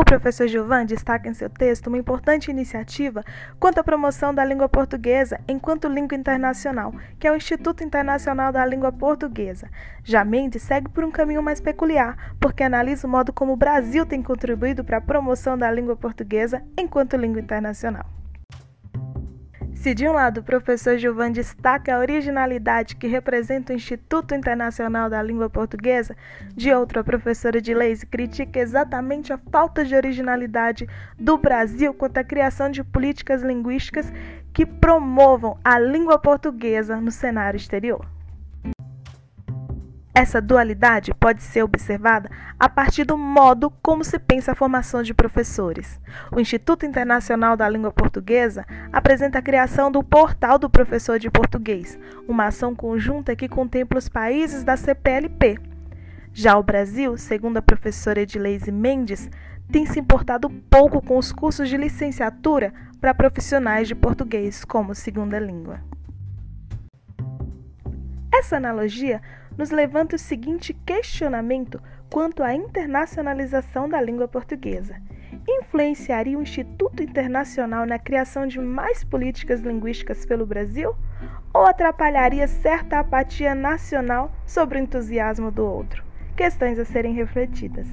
[0.00, 3.22] O professor Gilvan destaca em seu texto uma importante iniciativa
[3.58, 8.64] quanto à promoção da língua portuguesa enquanto língua internacional, que é o Instituto Internacional da
[8.64, 9.68] Língua Portuguesa.
[10.02, 14.06] Já Mendes segue por um caminho mais peculiar, porque analisa o modo como o Brasil
[14.06, 18.19] tem contribuído para a promoção da língua portuguesa enquanto língua internacional.
[19.80, 25.08] Se de um lado o professor Gilvan destaca a originalidade que representa o Instituto Internacional
[25.08, 26.14] da Língua Portuguesa,
[26.54, 30.86] de outro a professora de leis critica exatamente a falta de originalidade
[31.18, 34.12] do Brasil quanto à criação de políticas linguísticas
[34.52, 38.06] que promovam a língua portuguesa no cenário exterior.
[40.12, 42.28] Essa dualidade pode ser observada
[42.58, 46.00] a partir do modo como se pensa a formação de professores.
[46.32, 51.96] O Instituto Internacional da Língua Portuguesa apresenta a criação do Portal do Professor de Português,
[52.26, 55.58] uma ação conjunta que contempla os países da CPLP.
[56.32, 59.30] Já o Brasil, segundo a professora Edileise Mendes,
[59.70, 65.38] tem se importado pouco com os cursos de licenciatura para profissionais de português como segunda
[65.38, 65.80] língua.
[68.40, 69.20] Essa analogia
[69.54, 74.96] nos levanta o seguinte questionamento quanto à internacionalização da língua portuguesa.
[75.46, 80.96] Influenciaria o Instituto Internacional na criação de mais políticas linguísticas pelo Brasil?
[81.52, 86.02] Ou atrapalharia certa apatia nacional sobre o entusiasmo do outro?
[86.34, 87.86] Questões a serem refletidas.